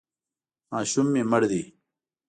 ماشوم 0.71 1.07
مې 1.13 1.21
مړ 1.31 1.41
دی. 1.51 1.63